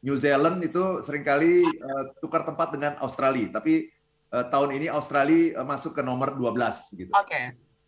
New 0.02 0.18
Zealand 0.18 0.58
itu 0.66 0.98
sering 1.06 1.22
kali 1.22 1.62
uh, 1.62 2.04
tukar 2.18 2.42
tempat 2.42 2.74
dengan 2.74 2.98
Australia, 2.98 3.54
tapi 3.54 3.86
uh, 4.34 4.42
tahun 4.50 4.74
ini 4.74 4.90
Australia 4.90 5.62
uh, 5.62 5.66
masuk 5.66 5.94
ke 5.94 6.02
nomor 6.02 6.34
12 6.34 6.98
gitu. 6.98 7.12
Oke. 7.14 7.30
Okay. 7.30 7.44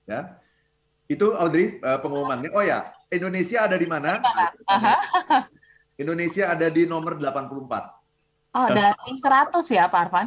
Ya. 0.07 0.39
Itu 1.11 1.35
Audrey 1.35 1.83
uh, 1.83 1.99
pengumumannya. 1.99 2.55
Oh 2.55 2.63
ya, 2.63 2.95
Indonesia 3.11 3.67
ada 3.67 3.75
di 3.75 3.85
mana? 3.91 4.23
Indonesia 6.03 6.55
ada 6.55 6.71
di 6.71 6.87
nomor 6.87 7.19
84. 7.19 8.55
Oh, 8.55 8.69
dari 8.71 9.13
100 9.19 9.51
ya, 9.75 9.91
Pak 9.91 10.01
Arfan? 10.07 10.27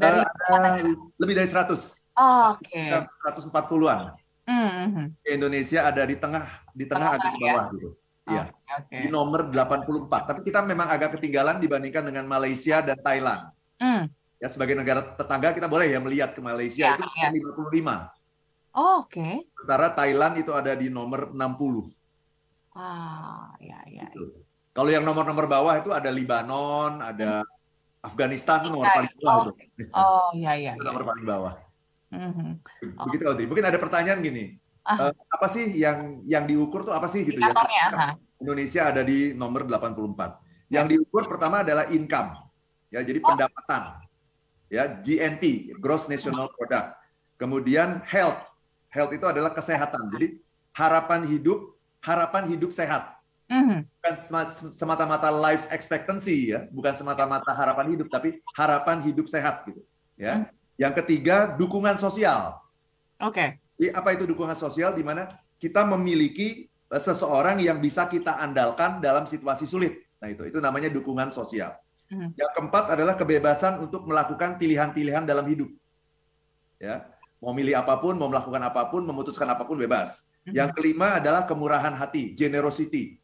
Dari 0.00 0.20
uh, 0.24 0.76
lebih 1.20 1.34
dari 1.36 1.48
100. 1.48 2.16
Oh, 2.16 2.56
Oke. 2.56 2.72
Okay. 2.72 2.88
140-an. 3.28 4.16
Mm-hmm. 4.46 5.06
Indonesia 5.28 5.80
ada 5.84 6.02
di 6.06 6.16
tengah, 6.16 6.46
di 6.72 6.88
tengah 6.88 7.18
agak 7.18 7.34
ke 7.34 7.38
bawah 7.44 7.66
ya? 7.68 7.74
gitu. 7.76 7.88
Iya. 8.26 8.50
Okay. 8.66 9.06
Di 9.06 9.08
nomor 9.08 9.48
84. 9.48 10.10
Tapi 10.10 10.40
kita 10.42 10.60
memang 10.66 10.90
agak 10.90 11.18
ketinggalan 11.18 11.62
dibandingkan 11.62 12.10
dengan 12.10 12.26
Malaysia 12.26 12.82
dan 12.82 12.98
Thailand. 12.98 13.54
Mm 13.78 14.10
ya 14.36 14.48
sebagai 14.52 14.76
negara 14.76 15.00
tetangga 15.16 15.52
kita 15.56 15.68
boleh 15.68 15.88
ya 15.88 16.00
melihat 16.00 16.36
ke 16.36 16.40
Malaysia 16.44 16.92
ya, 16.92 17.00
itu 17.00 17.04
ya. 17.16 17.28
55. 17.32 18.76
Oh, 18.76 19.00
Oke. 19.00 19.16
Okay. 19.16 19.34
Sementara 19.56 19.88
Thailand 19.96 20.34
itu 20.36 20.52
ada 20.52 20.72
di 20.76 20.92
nomor 20.92 21.32
60. 21.32 21.88
Ah, 22.76 23.56
ya 23.56 23.80
ya. 23.88 24.04
Gitu. 24.12 24.44
Kalau 24.76 24.90
yang 24.92 25.08
nomor-nomor 25.08 25.48
bawah 25.48 25.80
itu 25.80 25.88
ada 25.88 26.12
Libanon, 26.12 27.00
ada 27.00 27.40
hmm. 27.40 28.04
Afghanistan 28.04 28.60
itu 28.60 28.68
nomor 28.68 28.92
paling 28.92 29.12
bawah 29.16 29.48
oh, 29.48 29.52
itu. 29.56 29.84
Oh, 29.96 30.28
ya 30.36 30.52
ya. 30.60 30.72
Itu 30.76 30.84
nomor 30.84 31.02
ya. 31.02 31.08
paling 31.08 31.24
bawah. 31.24 31.54
Mm-hmm. 32.06 32.50
Begitu 33.08 33.24
Audrey. 33.26 33.46
Mungkin 33.50 33.66
ada 33.66 33.78
pertanyaan 33.80 34.20
gini. 34.22 34.54
Uh, 34.86 35.10
apa 35.10 35.46
sih 35.50 35.66
yang 35.74 36.22
yang 36.22 36.46
diukur 36.46 36.86
tuh 36.86 36.94
apa 36.94 37.10
sih 37.10 37.26
gitu 37.26 37.42
ya? 37.42 37.50
Indonesia 38.38 38.94
ada 38.94 39.02
di 39.02 39.34
nomor 39.34 39.66
84. 39.66 40.70
Yang 40.70 40.86
yes. 40.86 40.92
diukur 40.94 41.22
pertama 41.26 41.66
adalah 41.66 41.90
income. 41.90 42.38
Ya, 42.94 43.02
jadi 43.02 43.18
oh. 43.18 43.26
pendapatan 43.26 43.82
ya 44.70 44.86
GNP 45.02 45.74
Gross 45.82 46.06
National 46.06 46.50
Product. 46.54 46.94
Kemudian 47.36 48.02
health. 48.06 48.40
Health 48.90 49.12
itu 49.12 49.26
adalah 49.26 49.52
kesehatan. 49.52 50.08
Jadi 50.14 50.40
harapan 50.72 51.26
hidup, 51.28 51.76
harapan 52.00 52.48
hidup 52.48 52.72
sehat. 52.72 53.12
Mm-hmm. 53.46 53.78
Bukan 53.86 54.14
semata-mata 54.74 55.30
life 55.30 55.70
expectancy 55.70 56.50
ya, 56.50 56.66
bukan 56.74 56.94
semata-mata 56.94 57.54
harapan 57.54 57.94
hidup, 57.94 58.10
tapi 58.10 58.42
harapan 58.58 58.98
hidup 59.06 59.30
sehat 59.30 59.62
gitu. 59.70 59.82
Ya. 60.18 60.42
Mm. 60.42 60.44
Yang 60.76 60.92
ketiga 61.04 61.36
dukungan 61.54 61.96
sosial. 61.96 62.58
Oke. 63.22 63.32
Okay. 63.32 63.48
Apa 63.92 64.16
itu 64.16 64.24
dukungan 64.24 64.56
sosial? 64.56 64.96
Di 64.96 65.04
mana 65.04 65.28
kita 65.60 65.84
memiliki 65.84 66.64
eh, 66.66 67.02
seseorang 67.02 67.60
yang 67.60 67.78
bisa 67.80 68.08
kita 68.08 68.40
andalkan 68.40 69.04
dalam 69.04 69.28
situasi 69.28 69.68
sulit. 69.68 70.00
Nah 70.20 70.32
itu, 70.32 70.48
itu 70.48 70.58
namanya 70.64 70.88
dukungan 70.88 71.28
sosial. 71.28 71.76
Hmm. 72.08 72.32
Yang 72.38 72.50
keempat 72.56 72.84
adalah 72.96 73.14
kebebasan 73.18 73.82
untuk 73.82 74.06
melakukan 74.08 74.56
pilihan-pilihan 74.56 75.26
dalam 75.26 75.44
hidup. 75.44 75.68
Ya, 76.80 77.08
mau 77.42 77.52
milih 77.52 77.76
apa 77.76 77.98
pun, 78.00 78.16
mau 78.16 78.30
melakukan 78.30 78.62
apa 78.62 78.88
pun, 78.88 79.04
memutuskan 79.04 79.48
apa 79.48 79.68
pun 79.68 79.76
bebas. 79.76 80.24
Hmm. 80.46 80.54
Yang 80.54 80.70
kelima 80.78 81.18
adalah 81.18 81.44
kemurahan 81.44 81.92
hati, 81.92 82.32
generosity. 82.32 83.18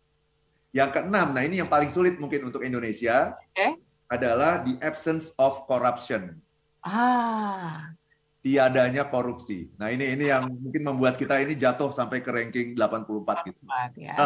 Yang 0.73 1.01
keenam, 1.01 1.37
nah 1.37 1.45
ini 1.45 1.61
yang 1.61 1.69
paling 1.69 1.93
sulit 1.93 2.17
mungkin 2.17 2.49
untuk 2.49 2.65
Indonesia, 2.65 3.37
okay. 3.53 3.77
adalah 4.09 4.65
the 4.65 4.81
absence 4.81 5.29
of 5.37 5.69
corruption. 5.69 6.41
Ah. 6.83 7.93
Tiadanya 8.43 9.07
korupsi. 9.07 9.71
Nah 9.79 9.95
ini 9.95 10.19
ini 10.19 10.27
yang 10.27 10.51
mungkin 10.51 10.83
membuat 10.83 11.15
kita 11.15 11.39
ini 11.39 11.55
jatuh 11.55 11.95
sampai 11.95 12.27
ke 12.27 12.31
ranking 12.35 12.75
84 12.75 13.47
gitu. 13.47 13.61
Ya. 13.95 14.19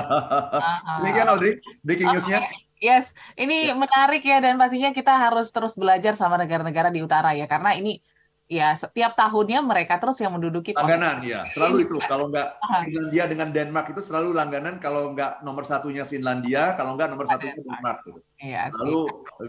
ini 1.05 1.11
kan 1.13 1.27
Audrey, 1.29 1.61
breaking 1.85 2.09
okay. 2.09 2.17
newsnya. 2.17 2.41
Yes, 2.77 3.17
ini 3.37 3.73
ya. 3.73 3.77
menarik 3.77 4.21
ya 4.25 4.41
dan 4.41 4.61
pastinya 4.61 4.93
kita 4.93 5.13
harus 5.13 5.49
terus 5.49 5.77
belajar 5.77 6.13
sama 6.13 6.37
negara-negara 6.37 6.93
di 6.93 7.01
utara 7.01 7.33
ya 7.33 7.49
karena 7.49 7.73
ini 7.77 8.01
ya 8.47 8.77
setiap 8.79 9.19
tahunnya 9.19 9.59
mereka 9.59 9.99
terus 9.99 10.23
yang 10.23 10.39
menduduki 10.39 10.71
langganan 10.71 11.19
ya 11.27 11.51
selalu 11.51 11.83
itu 11.83 11.99
kalau 12.07 12.31
nggak 12.31 12.63
Finlandia 12.87 13.25
dengan 13.27 13.49
Denmark 13.51 13.91
itu 13.91 13.99
selalu 13.99 14.31
langganan 14.31 14.79
kalau 14.79 15.11
nggak 15.11 15.43
nomor 15.43 15.67
satunya 15.67 16.07
Finlandia 16.07 16.79
kalau 16.79 16.95
nggak 16.95 17.11
nomor 17.11 17.27
satunya 17.27 17.59
Denmark 17.59 17.99
gitu. 18.07 18.21
Iya, 18.39 18.71
lalu 18.77 18.99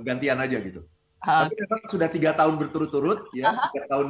gantian 0.01 0.39
aja 0.41 0.57
gitu. 0.57 0.81
Uh, 1.17 1.49
Tapi 1.49 1.53
memang 1.59 1.81
sudah 1.89 2.09
tiga 2.13 2.31
tahun 2.37 2.55
berturut-turut 2.61 3.27
ya 3.33 3.49
uh-huh. 3.51 3.63
sejak 3.69 3.85
tahun 3.89 4.07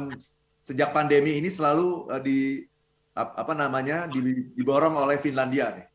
sejak 0.68 0.92
pandemi 0.92 1.40
ini 1.40 1.48
selalu 1.48 2.12
uh, 2.12 2.20
di 2.20 2.60
apa 3.18 3.50
namanya 3.50 4.06
diborong 4.54 4.94
oleh 4.94 5.18
Finlandia 5.18 5.74
nih 5.74 5.86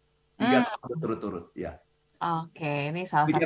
tiga 0.42 0.58
hmm. 0.60 0.68
tahun 0.68 0.88
berturut-turut 0.98 1.46
ya. 1.56 1.77
Oke, 2.20 2.92
ini 2.92 3.08
salah 3.08 3.30
satu 3.30 3.39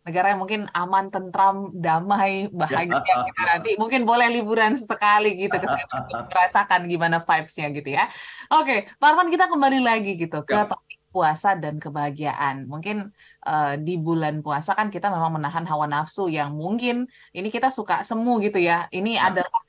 negara 0.00 0.32
yang 0.32 0.40
mungkin 0.40 0.64
aman, 0.72 1.12
tentram, 1.12 1.70
damai, 1.76 2.48
bahagia 2.50 3.04
kita 3.04 3.42
nanti. 3.44 3.70
Mungkin 3.76 4.08
boleh 4.08 4.32
liburan 4.32 4.74
sesekali 4.80 5.36
gitu 5.36 5.52
ke 5.60 5.68
merasakan 6.32 6.88
gimana 6.88 7.20
vibes-nya 7.20 7.68
gitu 7.76 7.88
ya. 7.92 8.08
Oke, 8.48 8.88
Pak 8.96 9.06
Arman 9.12 9.28
kita 9.28 9.52
kembali 9.52 9.84
lagi 9.84 10.16
gitu 10.16 10.40
ke 10.42 10.56
ya. 10.56 10.64
topik 10.64 10.98
puasa 11.12 11.52
dan 11.60 11.76
kebahagiaan. 11.76 12.64
Mungkin 12.64 13.12
uh, 13.44 13.76
di 13.76 14.00
bulan 14.00 14.40
puasa 14.40 14.72
kan 14.72 14.88
kita 14.88 15.12
memang 15.12 15.36
menahan 15.36 15.68
hawa 15.68 15.84
nafsu 15.84 16.32
yang 16.32 16.56
mungkin 16.56 17.04
ini 17.36 17.52
kita 17.52 17.68
suka 17.68 18.00
semu 18.00 18.40
gitu 18.40 18.56
ya. 18.56 18.88
Ini 18.88 19.20
ya. 19.20 19.28
adalah 19.28 19.60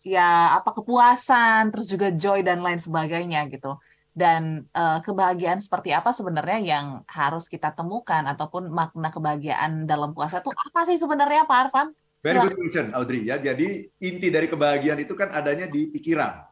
ya 0.00 0.56
apa 0.56 0.70
kepuasan, 0.72 1.70
terus 1.74 1.86
juga 1.88 2.12
joy 2.14 2.40
dan 2.44 2.64
lain 2.64 2.80
sebagainya 2.80 3.48
gitu 3.52 3.76
dan 4.10 4.66
uh, 4.74 4.98
kebahagiaan 5.00 5.62
seperti 5.62 5.94
apa 5.94 6.10
sebenarnya 6.10 6.58
yang 6.60 6.86
harus 7.06 7.46
kita 7.46 7.70
temukan 7.70 8.26
ataupun 8.26 8.66
makna 8.68 9.14
kebahagiaan 9.14 9.86
dalam 9.86 10.12
puasa 10.12 10.42
itu 10.42 10.50
apa 10.50 10.80
sih 10.84 10.98
sebenarnya 10.98 11.46
Pak 11.46 11.58
Arfan? 11.70 11.88
Very 12.20 12.36
good 12.36 12.58
question, 12.60 12.92
Audrey. 12.92 13.24
Ya, 13.24 13.40
jadi 13.40 13.88
inti 13.96 14.28
dari 14.28 14.44
kebahagiaan 14.44 15.00
itu 15.00 15.16
kan 15.16 15.32
adanya 15.32 15.64
di 15.64 15.88
pikiran. 15.88 16.44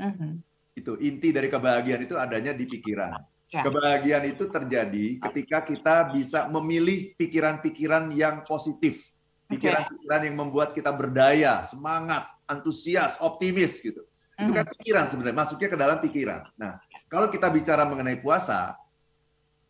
Mm-hmm. 0.00 0.32
Itu 0.72 0.96
inti 1.04 1.28
dari 1.36 1.52
kebahagiaan 1.52 2.08
itu 2.08 2.16
adanya 2.16 2.56
di 2.56 2.64
pikiran. 2.64 3.20
Ya. 3.52 3.60
Kebahagiaan 3.60 4.24
itu 4.24 4.48
terjadi 4.48 5.20
ketika 5.28 5.68
kita 5.68 5.96
bisa 6.16 6.48
memilih 6.48 7.12
pikiran-pikiran 7.20 8.08
yang 8.16 8.40
positif, 8.48 9.12
pikiran-pikiran 9.52 10.24
yang 10.24 10.36
membuat 10.40 10.72
kita 10.72 10.88
berdaya, 10.88 11.60
semangat, 11.68 12.24
antusias, 12.52 13.16
optimis 13.24 13.80
gitu. 13.80 14.04
Itu 14.36 14.52
kan 14.52 14.66
pikiran 14.66 15.06
sebenarnya, 15.08 15.38
masuknya 15.38 15.68
ke 15.70 15.78
dalam 15.78 15.98
pikiran. 16.02 16.42
Nah, 16.58 16.80
kalau 17.06 17.28
kita 17.28 17.52
bicara 17.52 17.84
mengenai 17.84 18.18
puasa, 18.18 18.74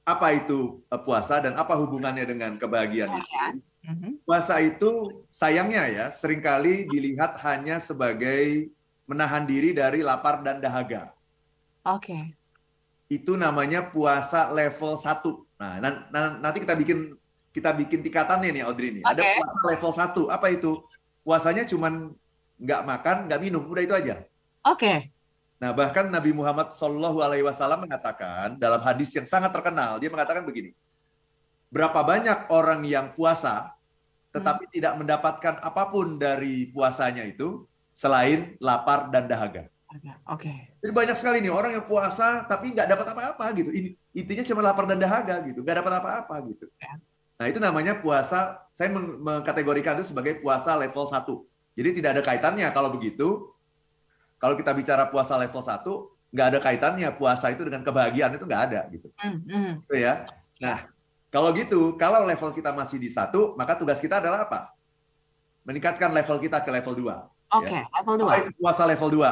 apa 0.03 0.35
itu 0.35 0.83
eh, 0.91 1.03
puasa 1.03 1.39
dan 1.39 1.55
apa 1.55 1.79
hubungannya 1.79 2.27
dengan 2.27 2.59
kebahagiaan 2.59 3.11
itu? 3.19 3.31
Mm-hmm. 3.83 4.13
Puasa 4.23 4.63
itu 4.63 5.23
sayangnya 5.35 5.91
ya 5.91 6.07
sering 6.15 6.39
kali 6.39 6.87
dilihat 6.87 7.35
hanya 7.43 7.83
sebagai 7.83 8.71
menahan 9.11 9.43
diri 9.43 9.75
dari 9.75 10.07
lapar 10.07 10.43
dan 10.47 10.63
dahaga. 10.63 11.11
Oke. 11.83 12.15
Okay. 12.15 12.23
Itu 13.11 13.35
namanya 13.35 13.91
puasa 13.91 14.49
level 14.55 14.95
1. 14.97 15.59
Nah, 15.59 15.79
nanti 16.39 16.63
kita 16.63 16.79
bikin 16.79 17.19
kita 17.53 17.75
bikin 17.77 18.01
tingkatannya 18.01 18.55
nih 18.55 18.63
Audrey 18.65 18.91
nih. 18.95 19.05
Okay. 19.05 19.13
Ada 19.19 19.23
puasa 19.37 19.59
level 19.69 19.93
1. 20.31 20.37
Apa 20.39 20.47
itu? 20.55 20.73
Puasanya 21.23 21.67
cuman 21.67 22.15
nggak 22.63 22.83
makan, 22.87 23.17
nggak 23.27 23.41
minum, 23.43 23.63
udah 23.67 23.83
itu 23.83 23.95
aja. 23.95 24.15
Oke. 24.63 24.79
Okay. 24.79 24.99
Nah, 25.59 25.71
bahkan 25.71 26.11
Nabi 26.11 26.35
Muhammad 26.35 26.75
Shallallahu 26.75 27.23
Alaihi 27.23 27.47
Wasallam 27.47 27.87
mengatakan 27.87 28.59
dalam 28.59 28.83
hadis 28.83 29.15
yang 29.15 29.27
sangat 29.27 29.55
terkenal, 29.55 29.99
dia 29.99 30.11
mengatakan 30.11 30.43
begini: 30.43 30.75
berapa 31.71 32.03
banyak 32.03 32.51
orang 32.51 32.83
yang 32.87 33.11
puasa 33.15 33.75
tetapi 34.33 34.65
hmm. 34.69 34.73
tidak 34.73 34.95
mendapatkan 34.97 35.55
apa 35.61 35.83
pun 35.93 36.17
dari 36.17 36.69
puasanya 36.73 37.29
itu 37.29 37.69
selain 37.93 38.57
lapar 38.65 39.13
dan 39.13 39.29
dahaga. 39.29 39.69
Oke. 39.93 40.09
Okay. 40.49 40.59
Jadi 40.81 40.93
banyak 40.93 41.17
sekali 41.21 41.45
nih 41.45 41.53
orang 41.53 41.77
yang 41.77 41.85
puasa 41.85 42.49
tapi 42.49 42.73
nggak 42.73 42.89
dapat 42.89 43.07
apa-apa 43.13 43.47
gitu. 43.61 43.71
Intinya 44.17 44.45
cuma 44.49 44.61
lapar 44.65 44.89
dan 44.89 44.97
dahaga 44.97 45.45
gitu, 45.45 45.61
nggak 45.61 45.85
dapat 45.85 45.93
apa-apa 46.01 46.35
gitu. 46.49 46.65
Ya. 46.81 46.97
Nah 47.37 47.47
itu 47.53 47.61
namanya 47.61 48.01
puasa. 48.01 48.65
Saya 48.73 48.89
mengkategorikan 48.97 50.01
itu 50.01 50.11
sebagai 50.11 50.41
puasa 50.41 50.73
level 50.81 51.05
1. 51.05 51.52
Jadi 51.73 51.89
tidak 52.01 52.11
ada 52.19 52.23
kaitannya 52.25 52.69
kalau 52.73 52.93
begitu. 52.93 53.49
Kalau 54.43 54.59
kita 54.59 54.75
bicara 54.75 55.07
puasa 55.07 55.39
level 55.39 55.63
1, 55.63 56.35
nggak 56.35 56.47
ada 56.51 56.59
kaitannya 56.59 57.09
puasa 57.15 57.53
itu 57.55 57.63
dengan 57.63 57.87
kebahagiaan 57.87 58.35
itu 58.35 58.43
nggak 58.43 58.63
ada 58.73 58.81
gitu. 58.91 59.09
Mm, 59.23 59.39
mm. 59.47 59.73
Gitu 59.87 59.97
ya. 60.03 60.27
Nah, 60.59 60.91
kalau 61.31 61.55
gitu, 61.55 61.95
kalau 61.95 62.27
level 62.27 62.51
kita 62.51 62.75
masih 62.75 62.99
di 62.99 63.07
satu, 63.13 63.55
maka 63.55 63.79
tugas 63.79 64.03
kita 64.03 64.19
adalah 64.19 64.49
apa? 64.49 64.75
Meningkatkan 65.63 66.11
level 66.11 66.43
kita 66.43 66.59
ke 66.65 66.71
level 66.75 66.93
2. 66.93 67.07
Oke, 67.53 67.69
okay, 67.69 67.81
ya. 67.81 67.85
level 68.03 68.17
2. 68.19 68.27
Apa 68.27 68.37
itu 68.43 68.53
puasa 68.59 68.83
level 68.89 69.11
2? 69.15 69.23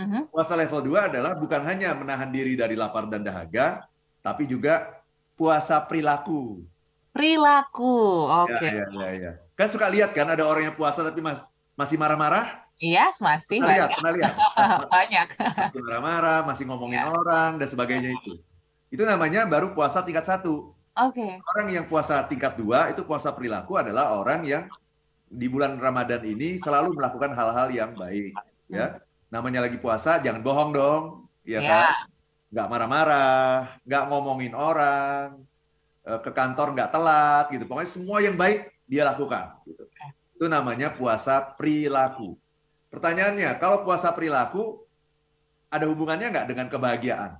Mm 0.00 0.06
-hmm. 0.06 0.22
Puasa 0.28 0.54
level 0.54 0.80
2 0.86 1.08
adalah 1.10 1.32
bukan 1.34 1.62
hanya 1.64 1.96
menahan 1.96 2.30
diri 2.30 2.54
dari 2.54 2.76
lapar 2.76 3.08
dan 3.08 3.24
dahaga, 3.24 3.88
tapi 4.20 4.44
juga 4.44 5.00
puasa 5.40 5.80
perilaku. 5.80 6.60
Perilaku, 7.10 8.28
oke. 8.28 8.54
Okay. 8.54 8.70
Ya, 8.70 8.86
ya, 8.86 8.86
ya, 8.92 9.08
ya. 9.16 9.32
Kan 9.58 9.66
suka 9.66 9.90
lihat 9.90 10.14
kan 10.14 10.30
ada 10.30 10.46
orang 10.46 10.70
yang 10.70 10.76
puasa 10.78 11.02
tapi 11.02 11.18
mas 11.18 11.42
masih 11.80 11.96
marah-marah? 11.96 12.68
Iya, 12.76 13.08
masih 13.20 13.60
pernah 13.60 13.76
lihat, 13.76 13.90
pernah 13.96 14.12
lihat. 14.12 14.34
banyak. 14.92 15.28
Masih 15.36 15.80
marah-marah, 15.84 16.40
masih 16.44 16.64
ngomongin 16.68 17.00
ya. 17.00 17.08
orang 17.08 17.56
dan 17.56 17.68
sebagainya 17.68 18.12
itu. 18.12 18.40
Itu 18.92 19.02
namanya 19.08 19.48
baru 19.48 19.72
puasa 19.72 20.04
tingkat 20.04 20.28
satu. 20.28 20.76
Oke. 20.96 21.24
Okay. 21.24 21.32
Orang 21.56 21.66
yang 21.72 21.84
puasa 21.88 22.20
tingkat 22.28 22.60
dua 22.60 22.92
itu 22.92 23.00
puasa 23.04 23.32
perilaku 23.32 23.80
adalah 23.80 24.16
orang 24.20 24.44
yang 24.44 24.64
di 25.30 25.46
bulan 25.48 25.78
Ramadan 25.80 26.20
ini 26.26 26.60
selalu 26.60 26.96
melakukan 26.96 27.32
hal-hal 27.32 27.68
yang 27.72 27.92
baik. 27.96 28.36
Ya, 28.70 28.86
hmm. 28.86 29.00
namanya 29.32 29.64
lagi 29.64 29.78
puasa, 29.80 30.20
jangan 30.20 30.42
bohong 30.42 30.70
dong, 30.74 31.02
ya, 31.44 31.60
ya. 31.62 31.68
kan? 31.68 31.84
Nggak 32.50 32.66
marah-marah, 32.66 33.54
nggak 33.86 34.04
ngomongin 34.10 34.54
orang, 34.56 35.38
eh, 36.02 36.20
ke 36.22 36.30
kantor 36.34 36.74
nggak 36.74 36.90
telat, 36.90 37.44
gitu. 37.54 37.64
Pokoknya 37.66 37.90
semua 37.90 38.18
yang 38.24 38.34
baik 38.34 38.72
dia 38.90 39.06
lakukan. 39.06 39.54
Gitu. 39.68 39.89
Itu 40.40 40.48
namanya 40.48 40.96
puasa 40.96 41.52
perilaku. 41.52 42.32
Pertanyaannya, 42.88 43.60
kalau 43.60 43.84
puasa 43.84 44.08
perilaku 44.16 44.80
ada 45.68 45.84
hubungannya 45.84 46.32
nggak 46.32 46.48
dengan 46.48 46.72
kebahagiaan? 46.72 47.36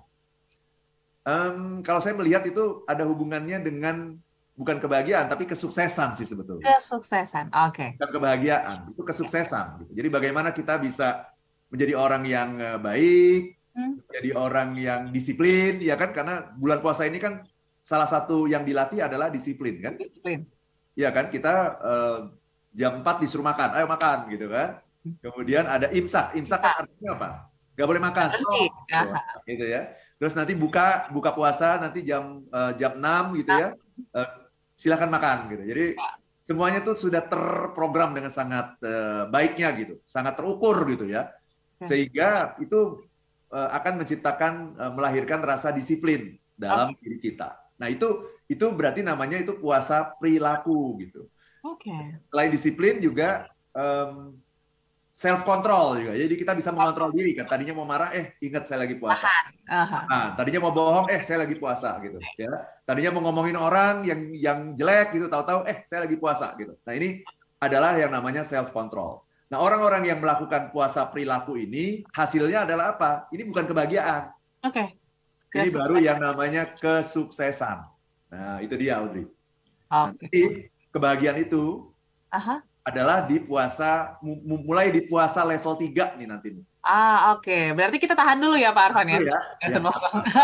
Um, 1.25 1.81
kalau 1.81 2.05
saya 2.05 2.13
melihat 2.13 2.45
itu 2.45 2.85
ada 2.85 3.09
hubungannya 3.09 3.57
dengan 3.65 4.21
bukan 4.53 4.77
kebahagiaan 4.85 5.33
tapi 5.33 5.49
kesuksesan 5.49 6.21
sih 6.21 6.29
sebetulnya. 6.29 6.77
Kesuksesan, 6.77 7.49
oke. 7.57 7.73
Okay. 7.73 7.89
Bukan 7.97 8.21
kebahagiaan, 8.21 8.93
itu 8.93 9.01
kesuksesan. 9.01 9.81
Gitu. 9.81 10.05
Jadi 10.05 10.09
bagaimana 10.13 10.53
kita 10.53 10.77
bisa 10.77 11.25
menjadi 11.73 11.97
orang 11.97 12.29
yang 12.29 12.61
eh, 12.61 12.77
baik, 12.77 13.41
hmm. 13.81 13.93
menjadi 14.13 14.31
orang 14.37 14.69
yang 14.77 15.01
disiplin, 15.09 15.81
ya 15.81 15.97
kan? 15.97 16.13
Karena 16.13 16.53
bulan 16.53 16.85
puasa 16.85 17.09
ini 17.09 17.17
kan 17.17 17.49
salah 17.81 18.05
satu 18.05 18.45
yang 18.45 18.69
dilatih 18.69 19.01
adalah 19.01 19.33
disiplin, 19.33 19.81
kan? 19.81 19.97
Disiplin. 19.97 20.45
Ya 20.93 21.09
kan, 21.17 21.33
kita 21.33 21.81
uh, 21.81 22.40
jam 22.71 23.03
4 23.03 23.23
disuruh 23.23 23.47
makan, 23.47 23.77
ayo 23.77 23.87
makan 23.91 24.31
gitu 24.31 24.47
kan 24.47 24.81
Kemudian 25.01 25.65
ada 25.65 25.89
imsak. 25.89 26.37
Imsak 26.37 26.61
kan 26.61 26.85
artinya 26.85 27.11
apa? 27.17 27.29
Gak 27.73 27.89
boleh 27.89 28.03
makan. 28.03 28.29
Stop. 28.37 28.69
Gitu 29.49 29.65
ya. 29.65 29.97
Terus 30.21 30.37
nanti 30.37 30.53
buka 30.53 31.09
buka 31.09 31.33
puasa 31.33 31.81
nanti 31.81 32.05
jam 32.05 32.45
uh, 32.53 32.77
jam 32.77 33.01
6 33.01 33.41
gitu 33.41 33.53
ya. 33.57 33.69
Uh, 34.13 34.29
silakan 34.77 35.09
makan 35.09 35.49
gitu. 35.57 35.63
Jadi 35.65 35.87
semuanya 36.45 36.85
tuh 36.85 36.97
sudah 37.01 37.25
terprogram 37.25 38.13
dengan 38.13 38.29
sangat 38.29 38.77
uh, 38.85 39.25
baiknya 39.33 39.73
gitu, 39.77 39.95
sangat 40.05 40.37
terukur 40.37 40.77
gitu 40.89 41.09
ya. 41.09 41.33
Sehingga 41.81 42.61
itu 42.61 43.01
uh, 43.49 43.71
akan 43.73 44.05
menciptakan 44.05 44.53
uh, 44.77 44.93
melahirkan 44.93 45.41
rasa 45.41 45.73
disiplin 45.73 46.37
dalam 46.61 46.93
okay. 46.93 47.01
diri 47.01 47.19
kita. 47.33 47.57
Nah, 47.81 47.89
itu 47.89 48.29
itu 48.45 48.69
berarti 48.77 49.01
namanya 49.01 49.41
itu 49.41 49.57
puasa 49.57 50.13
perilaku 50.21 51.01
gitu. 51.01 51.25
Oke. 51.65 51.93
Okay. 51.93 52.03
Selain 52.31 52.51
disiplin 52.51 52.99
juga 53.01 53.49
um, 53.77 54.35
self 55.21 55.45
control 55.45 56.01
juga. 56.01 56.17
Jadi 56.17 56.35
kita 56.39 56.57
bisa 56.57 56.73
mengontrol 56.73 57.13
diri 57.13 57.37
kan. 57.37 57.45
Tadinya 57.45 57.77
mau 57.77 57.85
marah, 57.85 58.09
eh 58.17 58.41
ingat 58.41 58.65
saya 58.65 58.89
lagi 58.89 58.97
puasa. 58.97 59.29
Nah, 59.69 60.33
tadinya 60.33 60.65
mau 60.65 60.73
bohong, 60.73 61.13
eh 61.13 61.21
saya 61.21 61.45
lagi 61.45 61.61
puasa 61.61 62.01
gitu. 62.01 62.17
Ya. 62.41 62.49
Tadinya 62.89 63.21
mau 63.21 63.29
ngomongin 63.29 63.61
orang 63.61 64.07
yang 64.09 64.33
yang 64.33 64.59
jelek 64.79 65.13
gitu, 65.13 65.29
tahu-tahu, 65.29 65.69
eh 65.69 65.85
saya 65.85 66.09
lagi 66.09 66.17
puasa 66.17 66.57
gitu. 66.57 66.73
Nah 66.89 66.95
ini 66.97 67.21
adalah 67.61 68.01
yang 68.01 68.09
namanya 68.09 68.41
self 68.41 68.73
control. 68.73 69.21
Nah 69.53 69.61
orang-orang 69.61 70.09
yang 70.09 70.23
melakukan 70.23 70.73
puasa 70.73 71.05
perilaku 71.11 71.61
ini 71.61 72.07
hasilnya 72.17 72.65
adalah 72.65 72.97
apa? 72.97 73.29
Ini 73.29 73.45
bukan 73.45 73.69
kebahagiaan. 73.69 74.33
Oke. 74.65 74.97
Okay. 75.51 75.69
Ini 75.69 75.75
baru 75.75 75.97
yang 75.99 76.23
namanya 76.23 76.71
kesuksesan. 76.79 77.83
Nah 78.31 78.63
itu 78.63 78.79
dia 78.79 79.03
Audrey. 79.03 79.27
Okay. 79.91 80.07
Nanti 80.15 80.43
kebahagiaan 80.91 81.41
itu 81.43 81.91
Aha 82.31 82.63
adalah 82.81 83.29
di 83.29 83.39
puasa 83.39 84.17
mulai 84.67 84.89
di 84.91 85.05
puasa 85.05 85.45
level 85.45 85.77
3 85.77 86.17
nih 86.19 86.27
nanti 86.27 86.49
nih. 86.57 86.65
Ah, 86.81 87.37
oke. 87.37 87.45
Okay. 87.45 87.65
Berarti 87.77 88.01
kita 88.01 88.17
tahan 88.17 88.41
dulu 88.41 88.57
ya 88.57 88.73
Pak 88.73 88.85
Arfan 88.89 89.13
ya. 89.13 89.21
ya, 89.21 89.37
ya. 89.69 89.81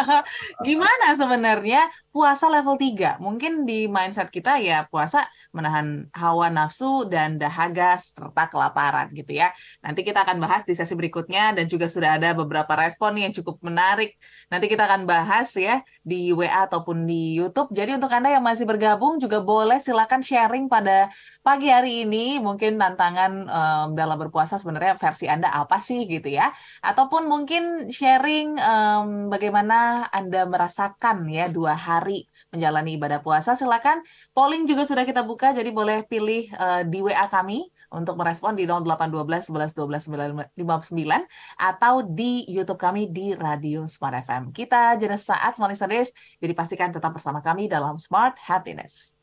Gimana 0.69 1.17
sebenarnya 1.17 1.89
puasa 2.13 2.53
level 2.53 2.77
3? 2.77 3.25
Mungkin 3.25 3.65
di 3.65 3.89
mindset 3.89 4.29
kita 4.29 4.61
ya 4.61 4.85
puasa 4.93 5.25
menahan 5.57 6.13
hawa 6.13 6.53
nafsu 6.53 7.09
dan 7.09 7.41
dahaga 7.41 7.97
serta 7.97 8.53
kelaparan 8.53 9.17
gitu 9.17 9.33
ya. 9.33 9.57
Nanti 9.81 10.05
kita 10.05 10.29
akan 10.29 10.37
bahas 10.37 10.69
di 10.69 10.77
sesi 10.77 10.93
berikutnya 10.93 11.57
dan 11.57 11.73
juga 11.73 11.89
sudah 11.89 12.21
ada 12.21 12.37
beberapa 12.37 12.77
respon 12.77 13.17
yang 13.17 13.33
cukup 13.33 13.57
menarik. 13.65 14.21
Nanti 14.53 14.69
kita 14.69 14.85
akan 14.85 15.09
bahas 15.09 15.57
ya 15.57 15.81
di 16.05 16.37
WA 16.37 16.69
ataupun 16.69 17.09
di 17.09 17.33
YouTube. 17.41 17.73
Jadi 17.73 17.97
untuk 17.97 18.13
Anda 18.13 18.37
yang 18.37 18.45
masih 18.45 18.69
bergabung 18.69 19.25
juga 19.25 19.41
boleh 19.41 19.81
silakan 19.81 20.21
sharing 20.21 20.69
pada 20.69 21.09
pagi 21.41 21.73
hari 21.73 22.05
ini 22.05 22.37
mungkin 22.45 22.77
tantangan 22.77 23.33
um, 23.49 23.89
dalam 23.97 24.21
berpuasa 24.21 24.61
sebenarnya 24.61 25.01
versi 25.01 25.25
Anda 25.33 25.49
apa 25.49 25.81
sih 25.81 26.05
gitu 26.05 26.26
gitu 26.27 26.35
ya. 26.43 26.51
Ataupun 26.83 27.31
mungkin 27.31 27.95
sharing 27.95 28.59
um, 28.59 29.31
bagaimana 29.31 30.11
Anda 30.11 30.43
merasakan 30.51 31.31
ya 31.31 31.47
dua 31.47 31.79
hari 31.79 32.27
menjalani 32.51 32.99
ibadah 32.99 33.23
puasa. 33.23 33.55
Silakan 33.55 34.03
polling 34.35 34.67
juga 34.67 34.83
sudah 34.83 35.07
kita 35.07 35.23
buka, 35.23 35.55
jadi 35.55 35.71
boleh 35.71 36.03
pilih 36.11 36.51
uh, 36.59 36.83
di 36.83 36.99
WA 36.99 37.31
kami 37.31 37.71
untuk 37.95 38.19
merespon 38.19 38.59
di 38.59 38.67
0812 38.67 39.47
11 39.47 39.79
12 39.79 40.11
959 40.59 41.23
atau 41.63 42.03
di 42.03 42.43
YouTube 42.51 42.83
kami 42.83 43.07
di 43.15 43.39
Radio 43.39 43.87
Smart 43.87 44.27
FM. 44.27 44.51
Kita 44.51 44.99
jenis 44.99 45.31
saat 45.31 45.55
Smart 45.55 45.71
Listeners, 45.71 46.11
jadi 46.43 46.51
pastikan 46.59 46.91
tetap 46.91 47.15
bersama 47.15 47.39
kami 47.39 47.71
dalam 47.71 47.95
Smart 47.95 48.35
Happiness. 48.43 49.15